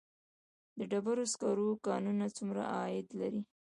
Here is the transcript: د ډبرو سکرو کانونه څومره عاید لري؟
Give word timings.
د 0.77 0.79
ډبرو 0.91 1.23
سکرو 1.33 1.69
کانونه 1.87 2.25
څومره 2.37 2.61
عاید 2.75 3.07
لري؟ 3.19 3.41